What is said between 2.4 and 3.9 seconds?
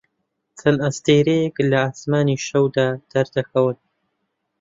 شەودا دەردەکەون.